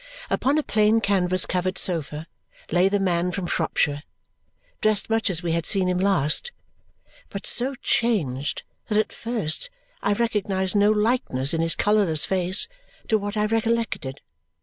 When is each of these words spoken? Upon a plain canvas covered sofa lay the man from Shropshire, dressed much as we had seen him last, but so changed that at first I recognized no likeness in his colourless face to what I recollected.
Upon 0.31 0.57
a 0.57 0.63
plain 0.63 0.99
canvas 0.99 1.45
covered 1.45 1.77
sofa 1.77 2.25
lay 2.71 2.89
the 2.89 2.99
man 2.99 3.31
from 3.31 3.45
Shropshire, 3.45 4.01
dressed 4.81 5.11
much 5.11 5.29
as 5.29 5.43
we 5.43 5.51
had 5.51 5.67
seen 5.67 5.87
him 5.87 5.99
last, 5.99 6.51
but 7.29 7.45
so 7.45 7.75
changed 7.83 8.63
that 8.87 8.97
at 8.97 9.13
first 9.13 9.69
I 10.01 10.13
recognized 10.13 10.75
no 10.75 10.89
likeness 10.89 11.53
in 11.53 11.61
his 11.61 11.75
colourless 11.75 12.25
face 12.25 12.67
to 13.09 13.19
what 13.19 13.37
I 13.37 13.45
recollected. 13.45 14.21